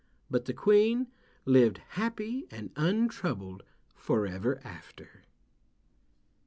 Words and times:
But 0.31 0.45
the 0.45 0.53
Queen 0.53 1.09
lived 1.45 1.77
happy 1.89 2.47
and 2.49 2.71
untroubled 2.75 3.61
forever 3.93 4.59
after. 4.63 5.25